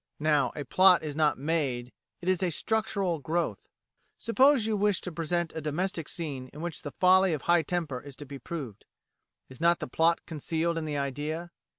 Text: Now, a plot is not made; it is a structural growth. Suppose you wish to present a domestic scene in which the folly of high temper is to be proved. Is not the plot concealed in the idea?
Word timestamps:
Now, 0.19 0.51
a 0.55 0.65
plot 0.65 1.03
is 1.03 1.15
not 1.15 1.37
made; 1.37 1.91
it 2.21 2.27
is 2.27 2.41
a 2.41 2.49
structural 2.49 3.19
growth. 3.19 3.67
Suppose 4.17 4.65
you 4.65 4.75
wish 4.75 4.99
to 5.01 5.11
present 5.11 5.53
a 5.55 5.61
domestic 5.61 6.09
scene 6.09 6.49
in 6.53 6.61
which 6.61 6.81
the 6.81 6.93
folly 6.93 7.33
of 7.33 7.43
high 7.43 7.61
temper 7.61 8.01
is 8.01 8.15
to 8.15 8.25
be 8.25 8.39
proved. 8.39 8.87
Is 9.47 9.61
not 9.61 9.77
the 9.77 9.85
plot 9.87 10.25
concealed 10.25 10.79
in 10.79 10.85
the 10.85 10.97
idea? 10.97 11.51